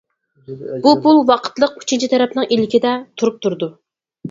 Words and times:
بۇ 0.85 0.93
پۇل 1.03 1.19
ۋاقىتلىق، 1.31 1.77
ئۈچىنچى 1.83 2.11
تەرەپنىڭ 2.15 2.51
ئىلكىدە 2.57 2.97
تۇرۇپ 3.13 3.41
تۇرىدۇ. 3.47 3.73